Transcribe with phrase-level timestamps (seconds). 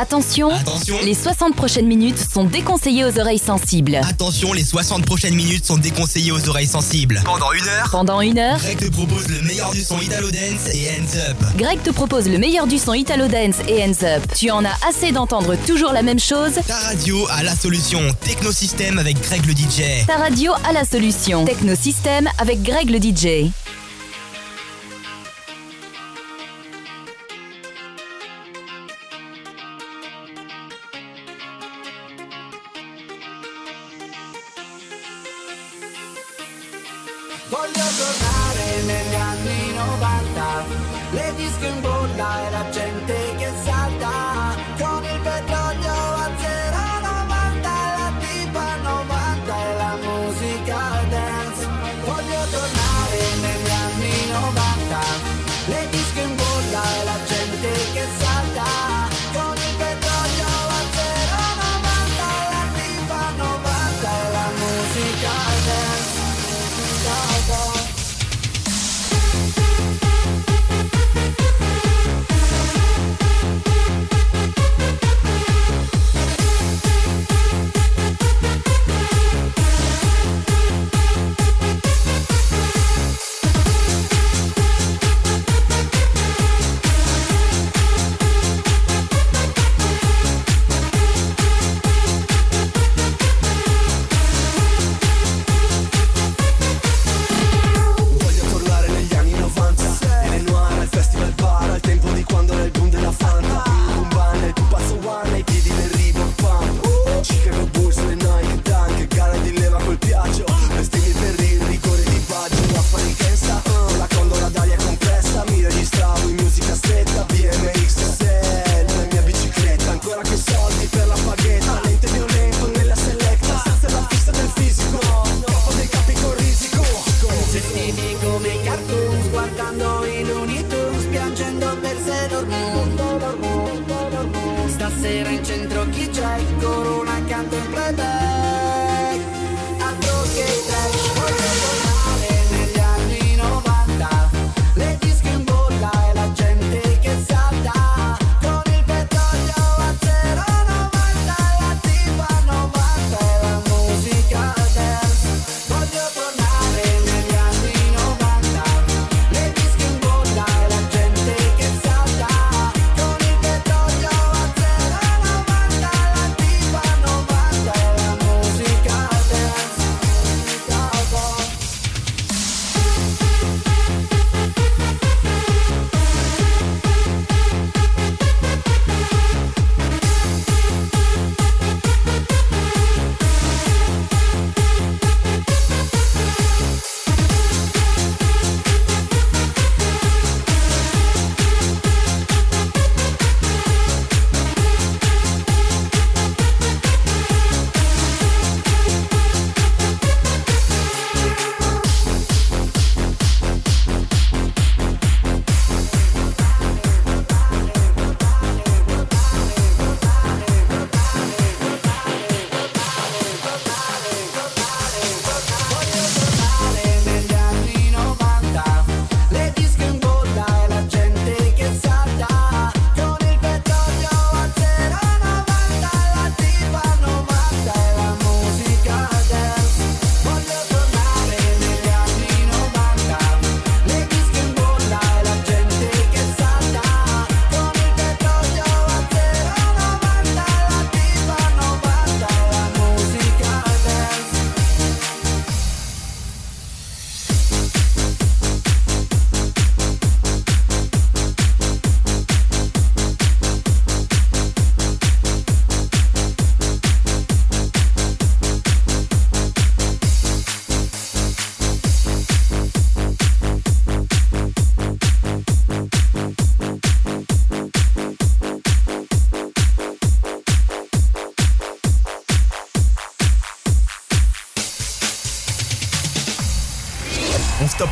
[0.00, 0.50] Attention,
[1.04, 3.96] les 60 prochaines minutes sont déconseillées aux oreilles sensibles.
[4.08, 7.20] Attention, les 60 prochaines minutes sont déconseillées aux oreilles sensibles.
[7.24, 10.72] Pendant une heure, pendant une heure, Greg te propose le meilleur du son Italo Dance
[10.72, 11.36] et Hands Up.
[11.56, 14.22] Greg te propose le meilleur du son Italo Dance et Hands Up.
[14.36, 16.52] Tu en as assez d'entendre toujours la même chose?
[16.68, 18.00] Ta radio a la solution.
[18.24, 20.06] Technosystème avec Greg le DJ.
[20.06, 21.44] Ta radio a la solution.
[21.44, 23.50] Technosystème avec Greg le DJ.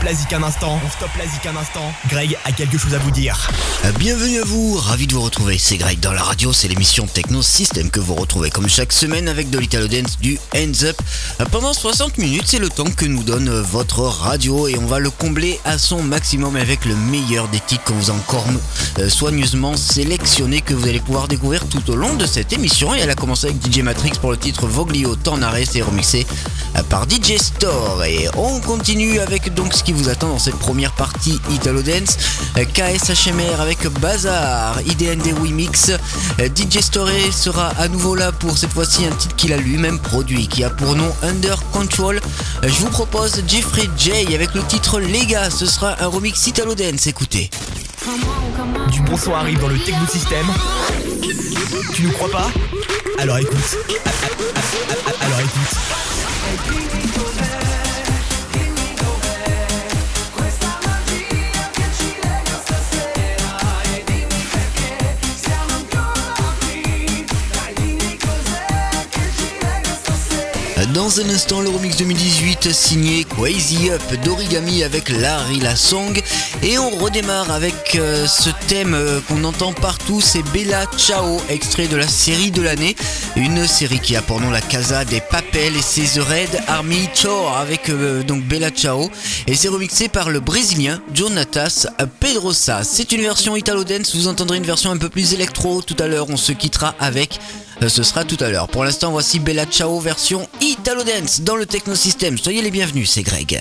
[0.06, 0.78] La un instant.
[0.84, 1.92] On stoppe la zik un instant.
[2.08, 3.50] Greg a quelque chose à vous dire.
[3.84, 5.58] Euh, bienvenue à vous, ravi de vous retrouver.
[5.58, 9.26] C'est Greg dans la radio, c'est l'émission Techno System que vous retrouvez comme chaque semaine
[9.26, 10.96] avec de l'Italo Dance du Hands Up.
[11.40, 14.86] Euh, pendant 60 minutes, c'est le temps que nous donne euh, votre radio et on
[14.86, 18.46] va le combler à son maximum avec le meilleur des titres qu'on vous a encore
[19.08, 22.94] soigneusement sélectionné que vous allez pouvoir découvrir tout au long de cette émission.
[22.94, 26.26] Et elle a commencé avec DJ Matrix pour le titre Voglio Tornare, c'est remixé
[26.82, 28.04] par DJ Store.
[28.04, 32.16] Et on continue avec donc ce qui vous attend dans cette première partie Italo Dance.
[32.54, 35.92] KSHMR avec Bazar, IDND Wimix.
[36.38, 40.48] DJ Store sera à nouveau là pour cette fois-ci un titre qu'il a lui-même produit,
[40.48, 42.20] qui a pour nom Under Control.
[42.62, 46.74] Je vous propose Jeffrey J avec le titre Les gars, ce sera un remix Italo
[46.74, 47.50] Dance, écoutez.
[48.90, 50.46] Du bon son arrive dans le Techno System.
[51.94, 52.50] Tu ne crois pas?
[53.18, 53.78] Alors écoute.
[55.20, 56.05] Alors écoute.
[70.96, 76.20] Dans un instant, le remix 2018 signé Crazy Up d'Origami avec Larry La Song.
[76.68, 81.86] Et on redémarre avec euh, ce thème euh, qu'on entend partout, c'est Bella Ciao, extrait
[81.86, 82.96] de la série de l'année.
[83.36, 87.08] Une série qui a pour nom la Casa des Papel et c'est The Red Army
[87.14, 89.08] Chor avec euh, donc Bella Ciao.
[89.46, 91.86] Et c'est remixé par le Brésilien Jonatas
[92.18, 92.82] Pedrosa.
[92.82, 96.08] C'est une version Italo Dance, vous entendrez une version un peu plus électro tout à
[96.08, 96.26] l'heure.
[96.30, 97.38] On se quittera avec
[97.88, 98.68] ce sera tout à l'heure.
[98.68, 102.38] Pour l'instant, voici Bella Ciao version Italo Dance dans le Techno System.
[102.38, 103.60] Soyez les bienvenus, c'est Greg.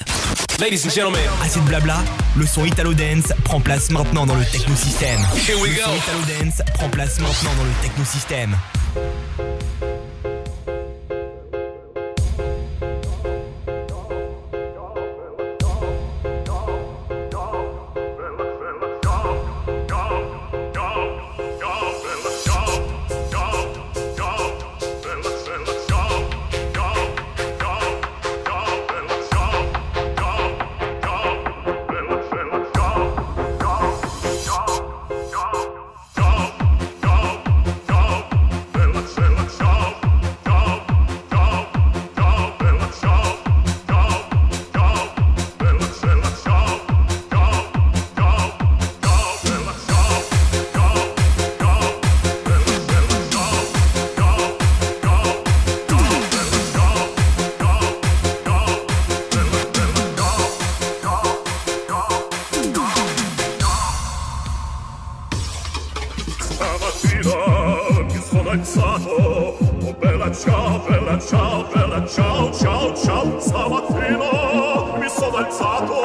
[0.59, 1.97] Ladies and gentlemen, assez de blabla,
[2.37, 5.19] le son Italo Dance prend place maintenant dans le Techno System.
[5.47, 5.81] Here we go.
[5.81, 8.05] Le son Italo Dance prend place maintenant dans le Techno
[66.65, 67.45] ciała chwila,
[68.09, 69.53] gdy słoneczca to
[70.01, 74.31] Wyleciał, wyleciał, wyleciał, ciał, ciał, cała chwila,
[74.97, 76.01] gdy słoneczca to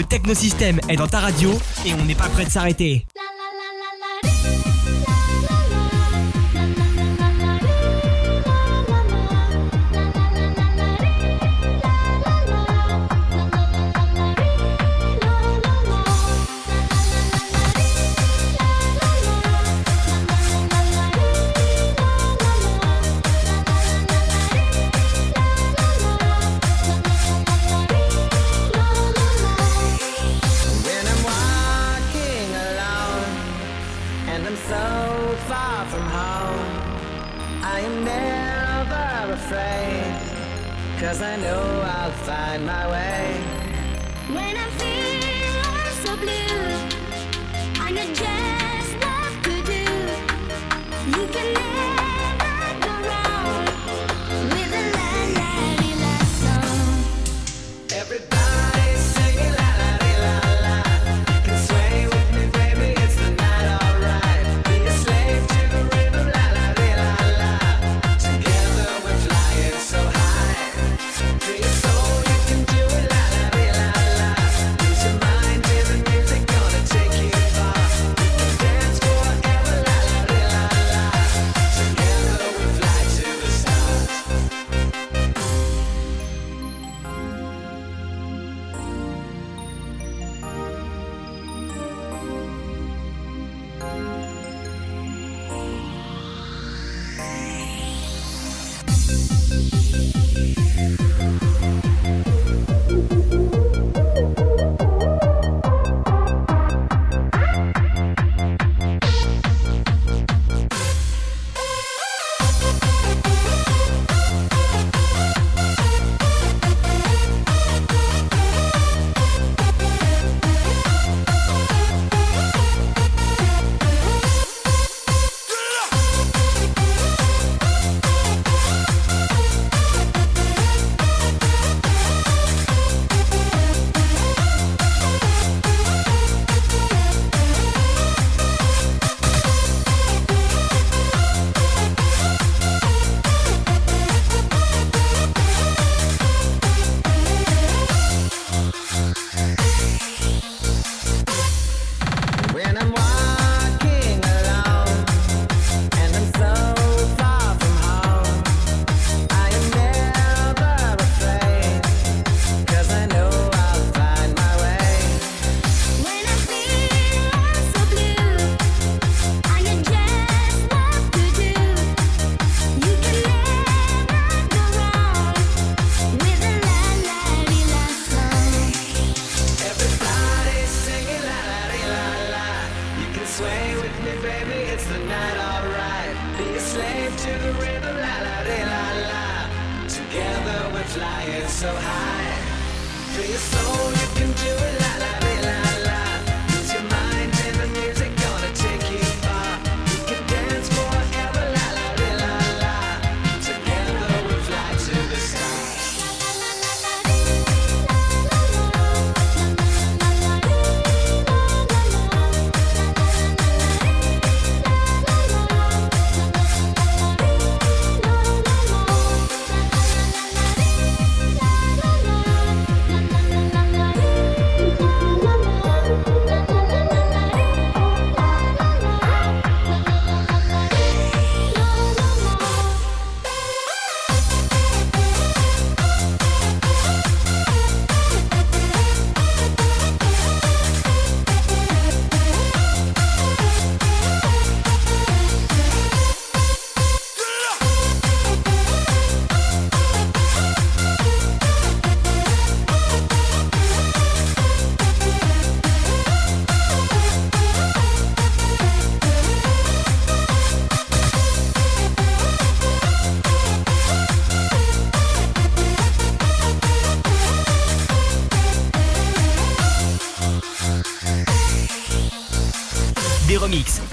[0.00, 1.50] Le technosystème est dans ta radio
[1.84, 3.04] et on n'est pas prêt de s'arrêter.
[37.62, 40.14] I am never afraid,
[40.98, 43.40] cause I know I'll find my way.
[44.28, 46.60] When I'm feeling so blue,
[47.80, 51.20] I know just what to do.
[51.20, 51.99] You can never.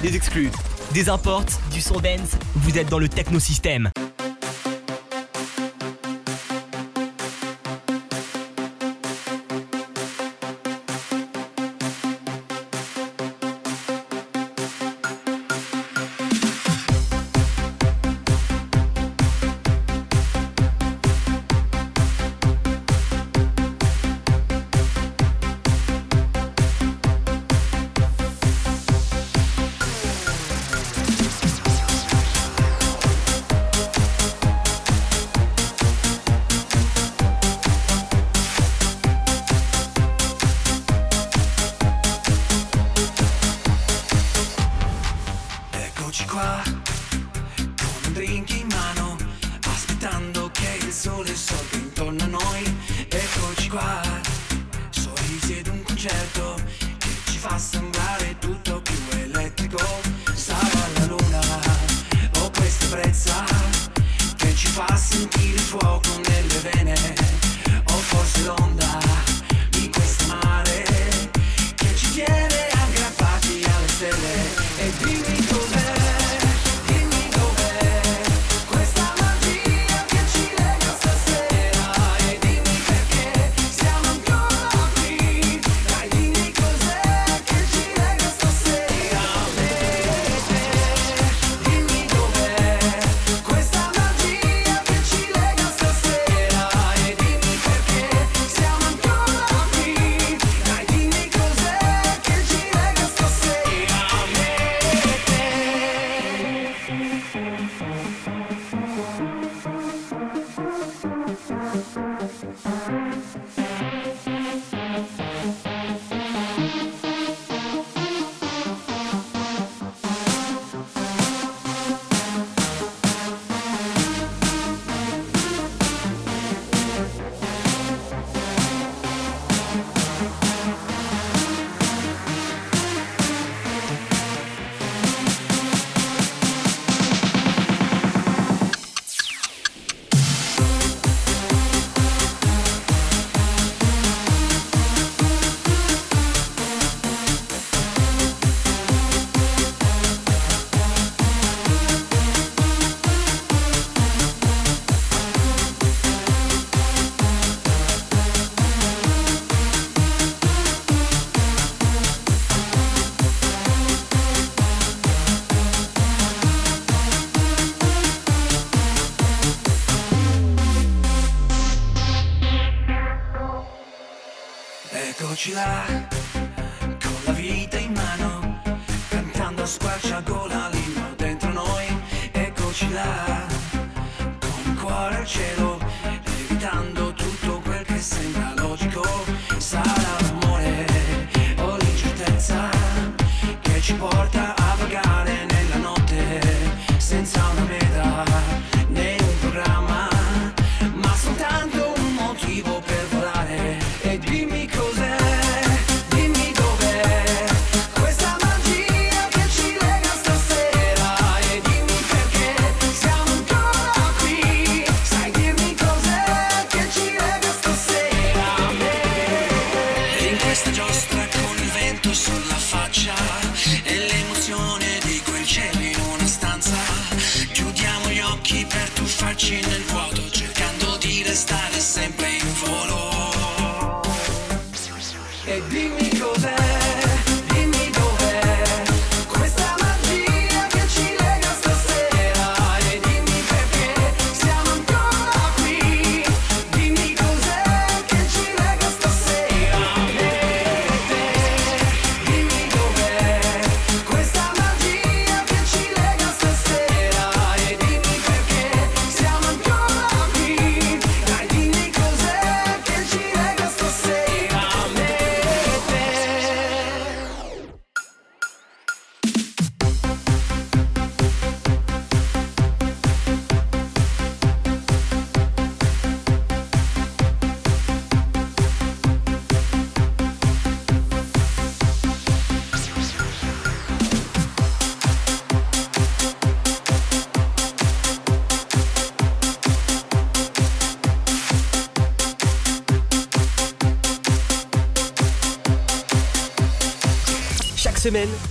[0.03, 0.51] des exclus,
[0.93, 3.89] des imports, du son dance, vous êtes dans le technosystème.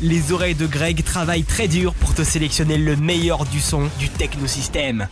[0.03, 4.09] les oreilles de Greg travaillent très dur pour te sélectionner le meilleur du son du
[4.09, 5.09] technosystème.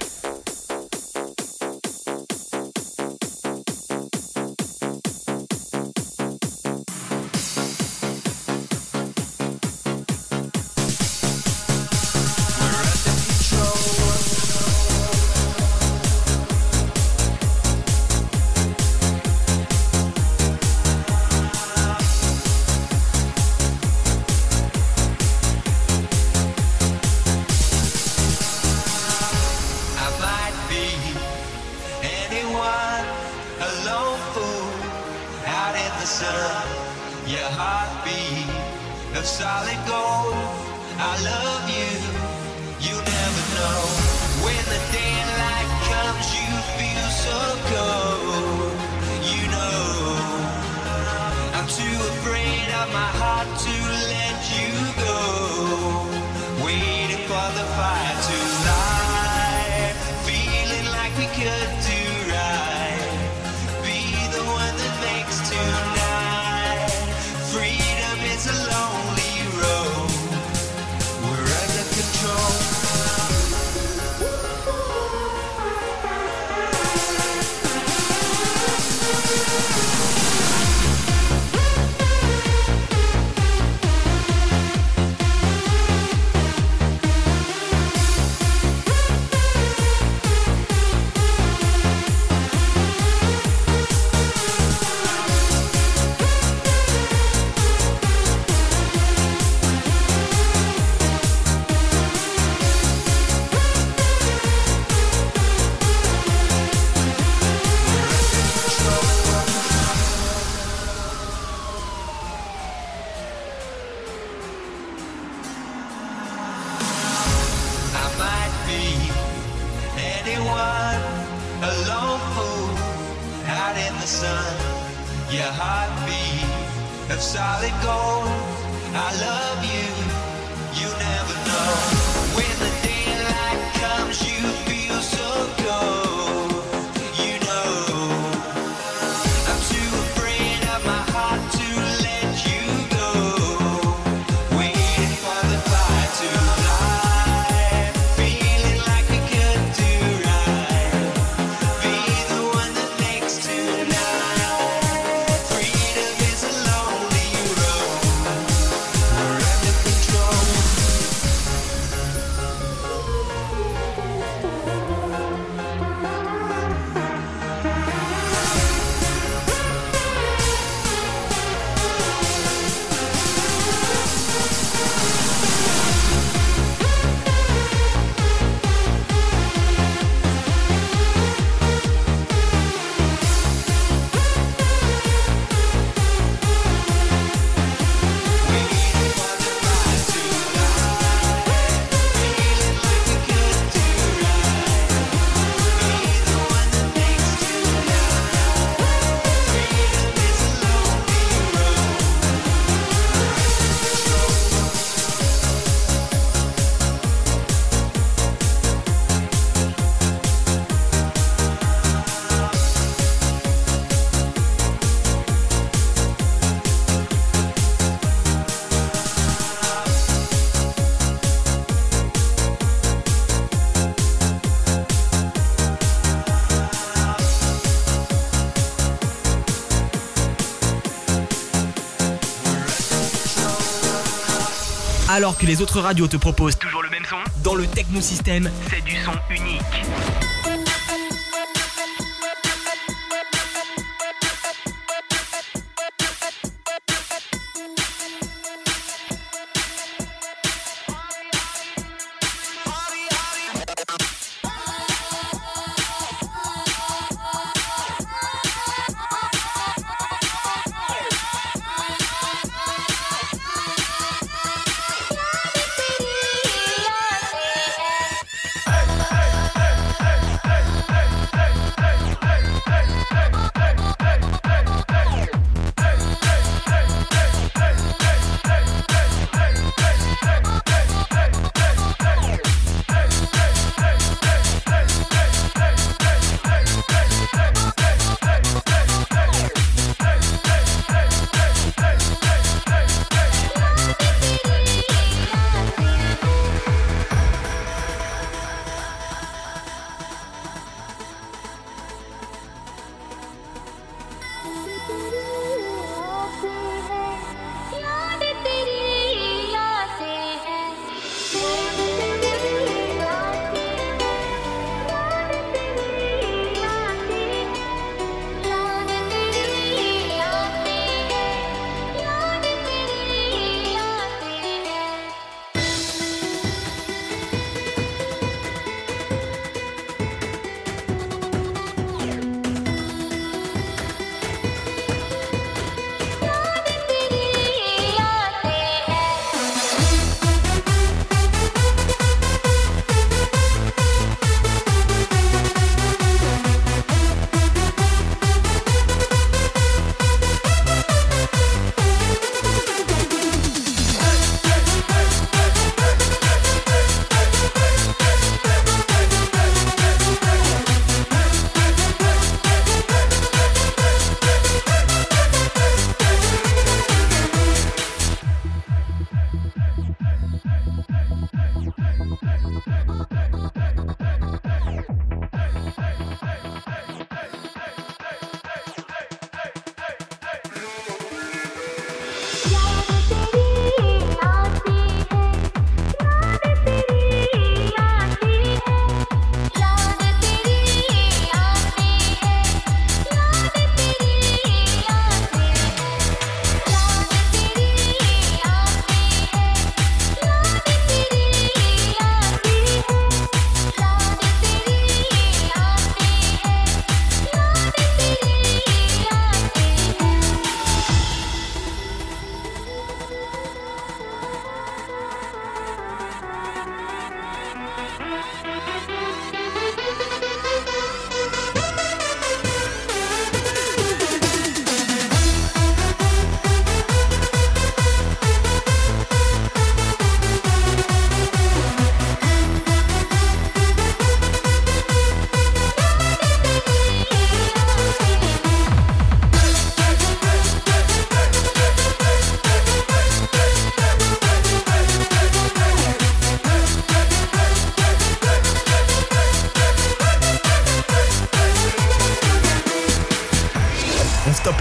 [235.24, 238.84] Alors que les autres radios te proposent toujours le même son, dans le technosystème, c'est
[238.84, 240.33] du son unique.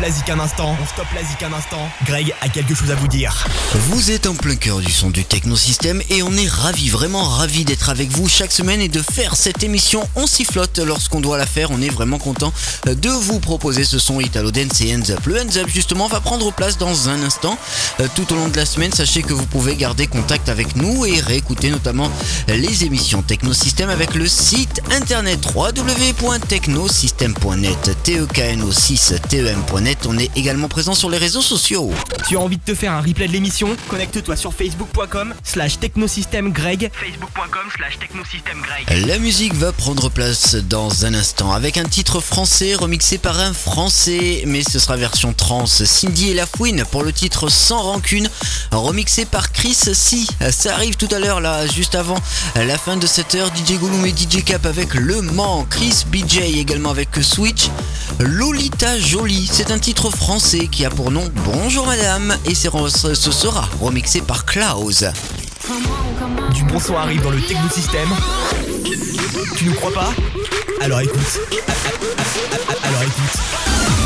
[0.04, 0.23] System.
[0.30, 0.76] Un instant.
[0.82, 1.90] On stoppe la zik un instant.
[2.06, 3.46] Greg a quelque chose à vous dire.
[3.90, 7.66] Vous êtes en plein cœur du son du Technosystème et on est ravis, vraiment ravis
[7.66, 10.08] d'être avec vous chaque semaine et de faire cette émission.
[10.16, 11.72] On s'y flotte lorsqu'on doit la faire.
[11.72, 12.54] On est vraiment content
[12.86, 15.26] de vous proposer ce son Italo Dance et Hands Up.
[15.26, 17.58] Le Hands Up justement va prendre place dans un instant.
[18.00, 21.06] Euh, Tout au long de la semaine, sachez que vous pouvez garder contact avec nous
[21.06, 22.10] et réécouter notamment
[22.48, 30.06] les émissions Technosystème avec le site internet www.technosystème.net tekno6tem.net.
[30.08, 31.92] On est également présent sur les réseaux sociaux.
[32.28, 33.76] Tu as envie de te faire un replay de l'émission?
[33.88, 37.98] Connecte-toi sur facebook.com slash technosystèmegreg facebook.com slash
[39.08, 43.54] La musique va prendre place dans un instant avec un titre français remixé par un
[43.54, 45.66] français, mais ce sera version trans.
[45.66, 48.30] Cindy et la Fouine pour le titre Sans rancune,
[48.72, 50.28] remixé par Chris Si.
[50.52, 52.18] Ça arrive tout à l'heure là, juste avant
[52.56, 53.50] la fin de cette heure.
[53.56, 57.70] DJ Goulou et DJ Cap avec Le Mans, Chris BJ également avec Switch.
[58.20, 62.70] Lolita Jolie, c'est un titre français qui a pour nom Bonjour Madame et ce
[63.32, 65.06] sera remixé par Klaus.
[66.54, 68.10] Du bon arrive dans le technosystème.
[69.56, 70.14] Tu nous crois pas?
[70.82, 71.40] Alors écoute.
[72.84, 74.03] Alors écoute.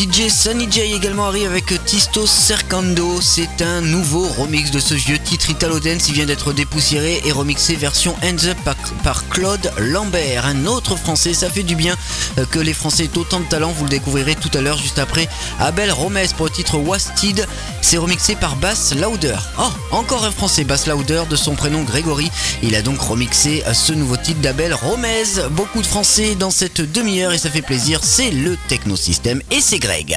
[0.00, 3.20] DJ Sunny J également arrive avec Tisto Cercando.
[3.20, 6.08] C'est un nouveau remix de ce vieux titre Italo Dance.
[6.08, 8.56] Il vient d'être dépoussiéré et remixé version Hands Up
[9.04, 10.46] par, Claude Lambert.
[10.46, 11.96] Un autre français, ça fait du bien
[12.38, 13.72] euh, que les français aient autant de talent.
[13.72, 15.28] Vous le découvrirez tout à l'heure juste après.
[15.58, 17.46] Abel Romez pour le titre Wasted.
[17.82, 19.36] C'est remixé par Bass Lauder.
[19.58, 22.30] Oh, encore un français, Bass Lauder, de son prénom Grégory.
[22.62, 25.24] Il a donc remixé euh, ce nouveau titre d'Abel Romez.
[25.50, 28.00] Beaucoup de français dans cette demi-heure et ça fait plaisir.
[28.02, 30.12] C'est le Technosystème et c'est Greg.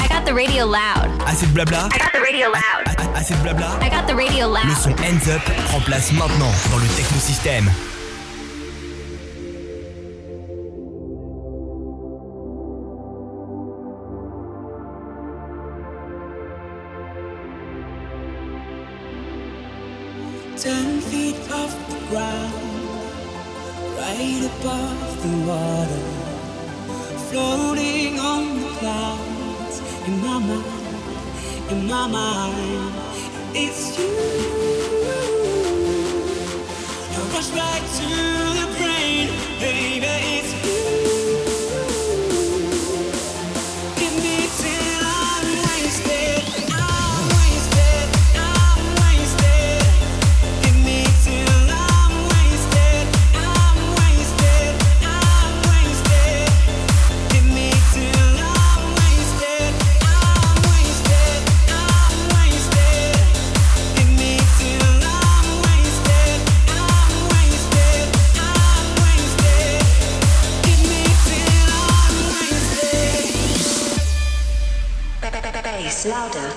[0.00, 1.10] I got the radio loud.
[1.28, 1.90] Assez de blabla?
[1.92, 2.88] I got the radio loud.
[2.88, 3.78] A- Assez de blabla?
[3.82, 4.76] I got the radio Le loud.
[4.78, 7.70] son Hands Up prend place maintenant dans le technosystème.
[20.56, 22.54] Ten feet off the ground,
[23.98, 26.02] right above the water,
[27.34, 29.76] floating on the clouds.
[30.06, 32.94] In my mind, in my mind,
[33.52, 34.06] it's you.
[37.10, 38.63] I rush back to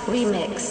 [0.07, 0.66] remix.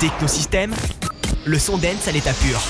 [0.00, 0.74] Technosystème,
[1.46, 2.60] le son dance à l'état pur.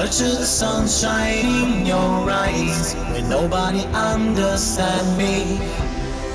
[0.00, 5.60] Search to the sunshine in your eyes when nobody understands me.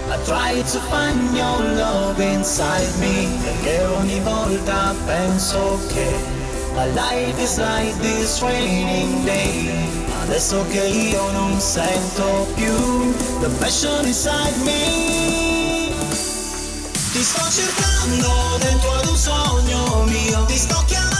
[0.05, 6.05] I try to find your love inside me perché ogni volta penso che
[6.75, 9.73] my life is like this raining day.
[10.21, 15.89] Adesso che io non sento più the passion inside me.
[17.13, 21.14] Ti sto cercando dentro ad un sogno mio Ti sto chiamando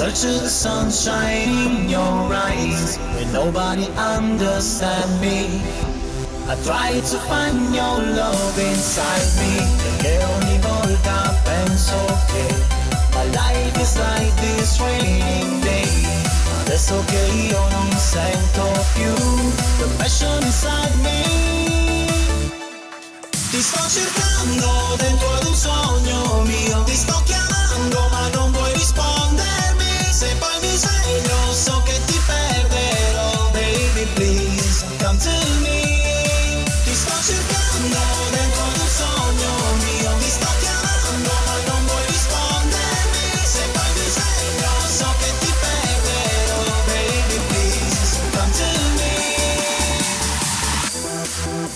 [0.00, 5.60] Search to the sunshine in your eyes when nobody understands me.
[6.48, 12.00] I try to find your love inside me perché ogni volta penso
[12.32, 12.48] che
[13.12, 15.84] my life is like this raining day.
[16.64, 17.20] Adesso che
[17.50, 19.12] io non sento più
[19.80, 22.08] the passion inside me.
[23.50, 29.09] Ti sto cercando dentro ad un sogno mio Ti sto chiamando ma non vuoi poi
[31.12, 31.99] I know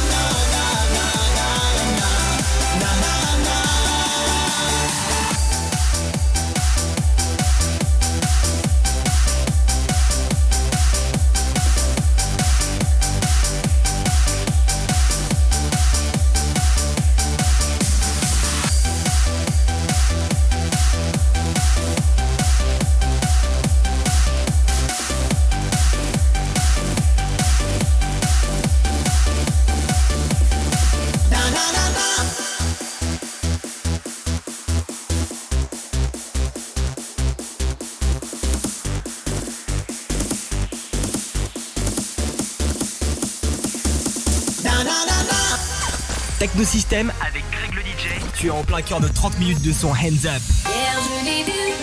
[46.64, 48.08] écosystème avec Greg le DJ.
[48.38, 50.40] Tu es en plein cœur de 30 minutes de son hands up.
[50.64, 51.74] Hier je l'ai vu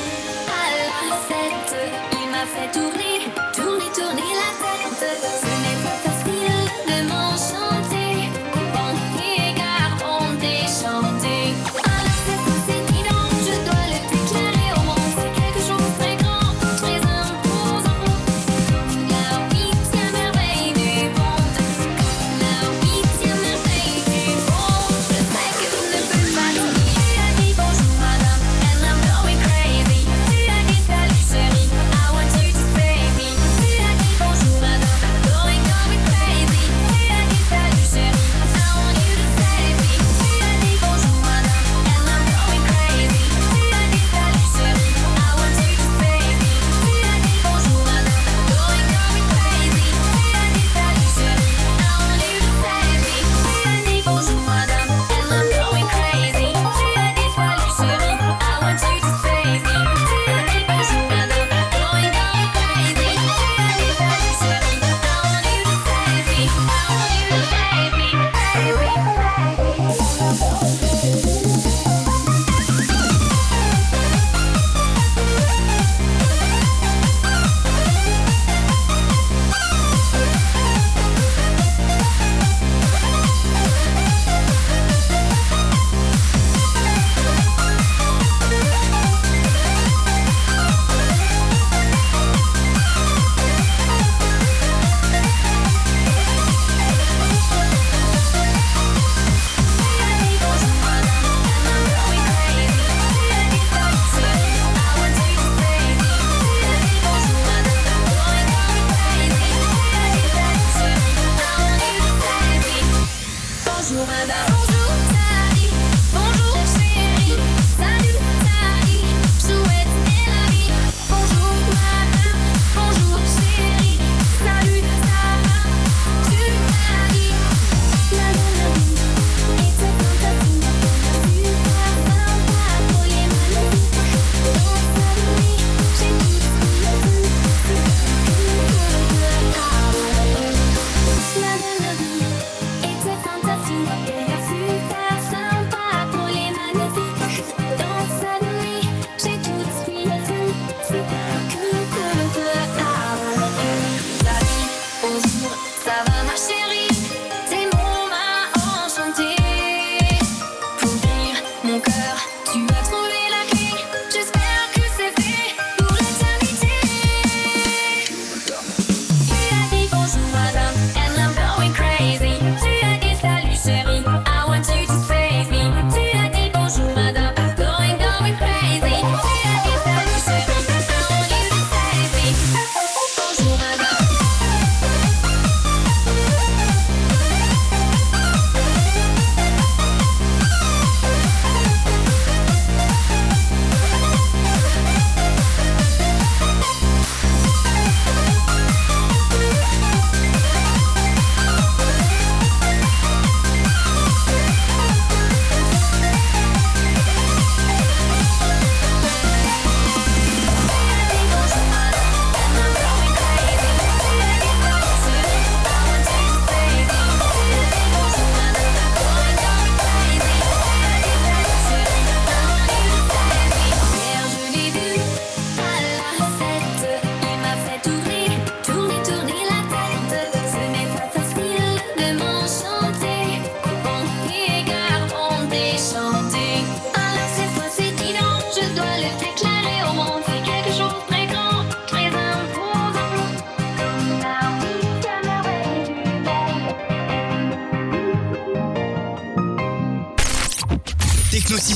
[0.47, 0.63] à
[1.07, 1.75] la fête,
[2.13, 5.13] il m'a fait tourner, tourner, tourner la tête.
[5.43, 5.80] Ce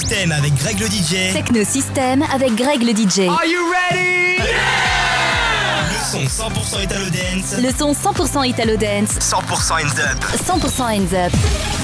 [0.08, 1.34] System avec Greg le DJ.
[1.34, 3.28] Techno System avec Greg le DJ.
[3.28, 4.38] Are you ready?
[4.38, 4.96] Yeah
[6.22, 7.56] le son 100% Italo Dance.
[7.60, 9.18] Le son 100% Italo Dance.
[9.20, 10.24] 100% Ends Up.
[10.46, 11.75] 100% Ends Up.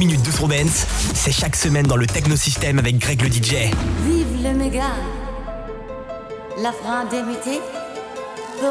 [0.00, 3.68] Minutes de dance, c'est chaque semaine dans le Technosystème avec Greg le DJ.
[4.06, 4.94] Vive le méga.
[6.62, 6.88] La pour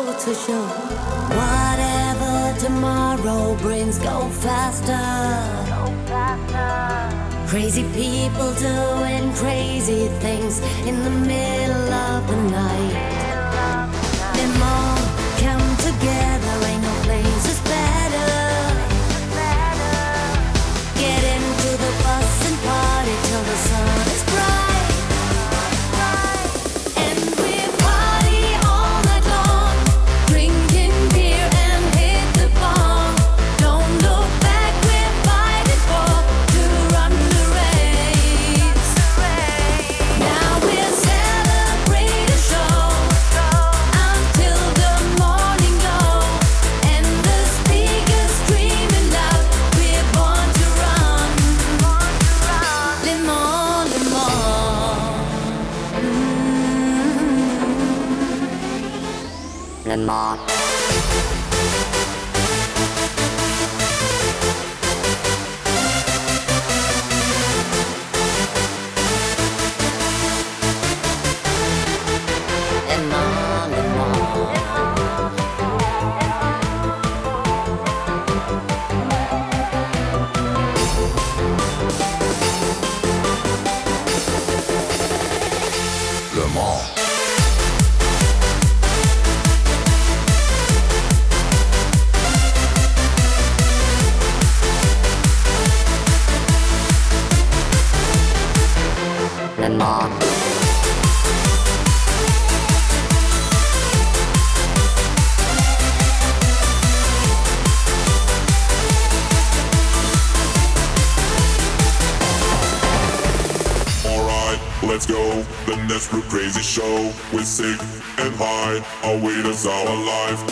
[0.09, 0.73] autre chose.
[1.29, 4.97] Whatever tomorrow brings go faster.
[7.47, 12.98] Crazy people doing crazy things in the middle of the night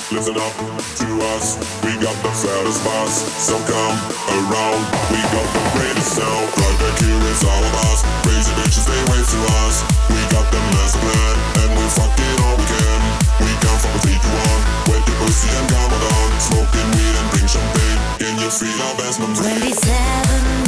[0.07, 0.55] Listen up
[1.03, 1.59] to us.
[1.83, 3.11] We got the fattest bus.
[3.43, 3.97] So come
[4.39, 4.79] around.
[5.11, 6.47] We got the greatest sound.
[6.79, 8.07] Back here is all of us.
[8.23, 9.83] Crazy bitches, they wave to us.
[10.07, 11.35] We got the master plan.
[11.59, 12.99] And we fucking all we can.
[13.43, 14.59] We come from a you on.
[14.87, 15.91] Wet your pussy and come.
[16.39, 17.99] Smoking weed and drink champagne.
[18.23, 19.43] Can you feel our best mums?
[19.43, 19.75] 27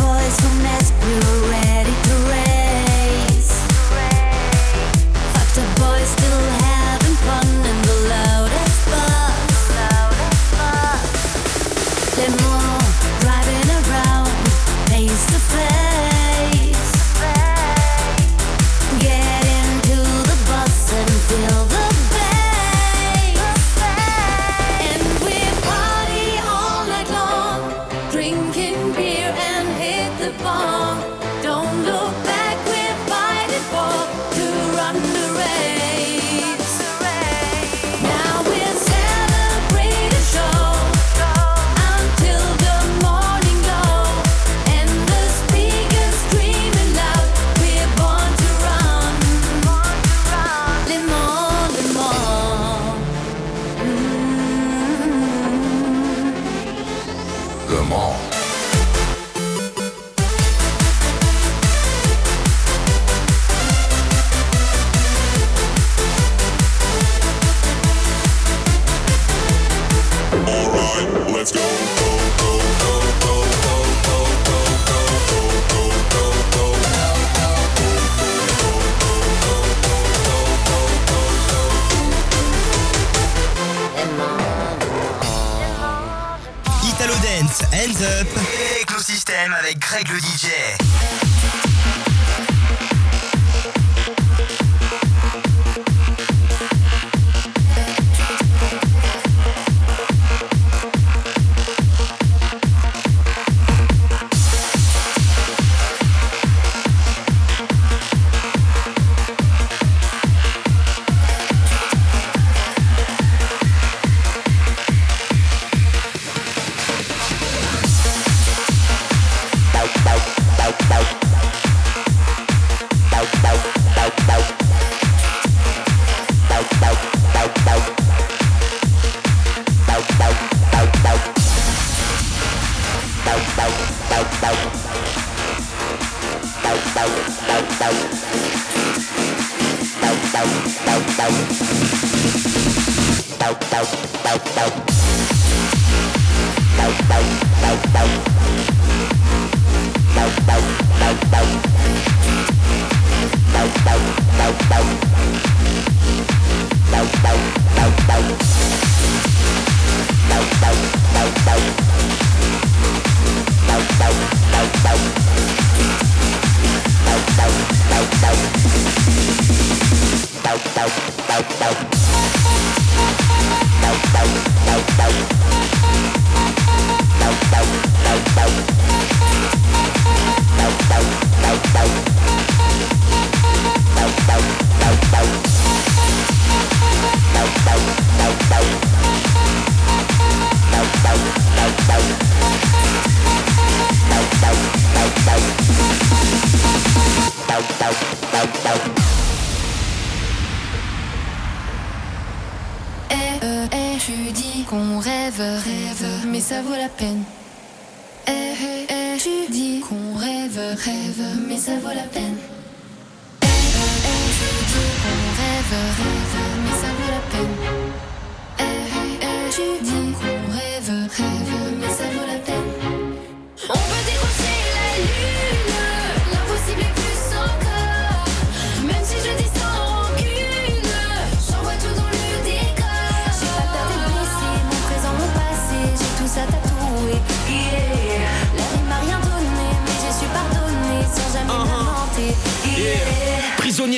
[0.03, 1.78] boys from Nashville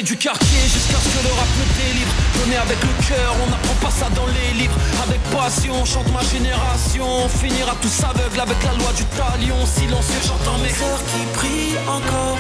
[0.04, 2.12] du quartier jusqu'à ce que le rap nous délivre.
[2.40, 4.76] Donné avec le cœur, on n'apprend pas ça dans les livres.
[5.04, 7.28] Avec passion, chante ma génération.
[7.30, 9.58] Finira tous aveugles avec la loi du talion.
[9.66, 12.38] Silencieux, j'entends mes heures qui prient encore.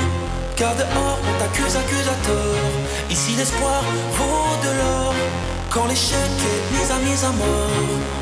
[0.55, 2.71] Car dehors, on t'accuse, accuse à tort.
[3.09, 3.83] Ici, l'espoir
[4.17, 5.13] vaut de l'or.
[5.69, 8.20] Quand l'échec est mis à mise à mort.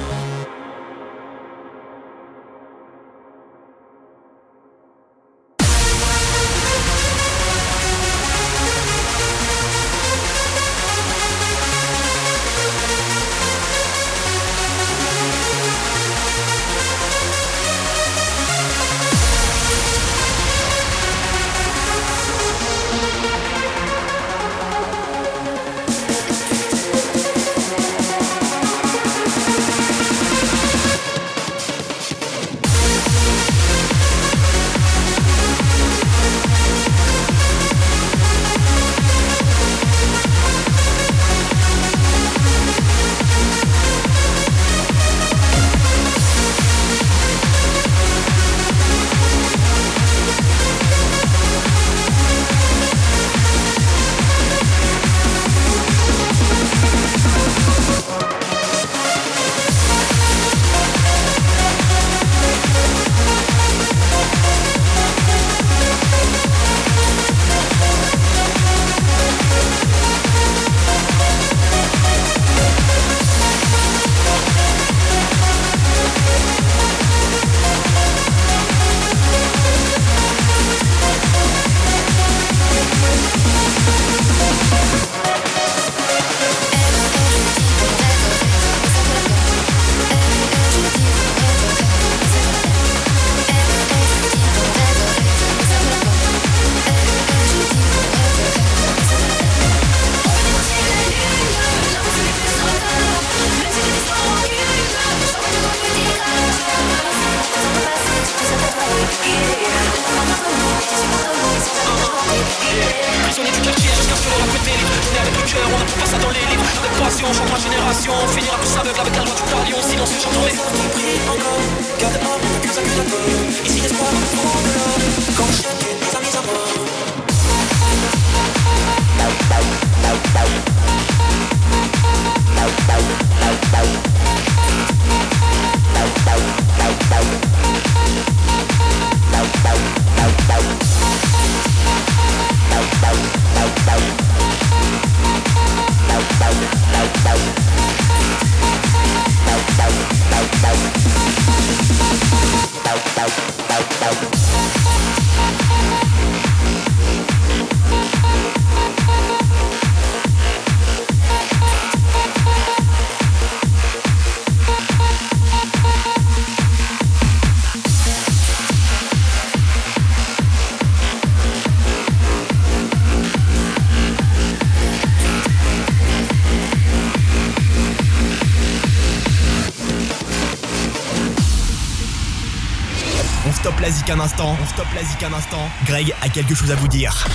[183.79, 184.57] Stoppe la zik un instant.
[184.61, 185.69] On stoppe la zik un instant.
[185.85, 187.25] Greg a quelque chose à vous dire.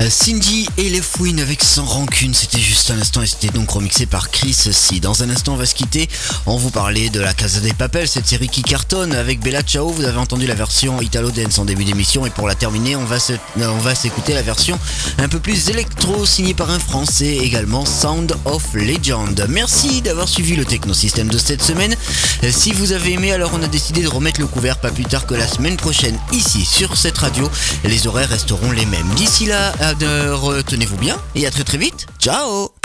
[0.00, 3.70] Euh, Cindy et les fouines avec Sans Rancune, c'était juste un instant et c'était donc
[3.70, 4.98] remixé par Chris Si.
[4.98, 6.08] Dans un instant, on va se quitter.
[6.46, 9.90] On vous parlait de la Casa des Papels, cette série qui cartonne avec Bella Ciao.
[9.90, 13.04] Vous avez entendu la version Italo Dance en début d'émission et pour la terminer, on
[13.04, 14.78] va euh, s'écouter la version
[15.18, 19.46] un peu plus électro signée par un Français également, Sound of Legend.
[19.50, 21.94] Merci d'avoir suivi le technosystème de cette semaine.
[22.44, 25.04] Euh, Si vous avez aimé, alors on a décidé de remettre le couvert pas plus
[25.04, 27.50] tard que la semaine prochaine ici sur cette radio.
[27.84, 29.08] Les horaires resteront les mêmes.
[29.16, 32.06] D'ici là, retenez-vous bien et à très très vite.
[32.18, 32.79] Ciao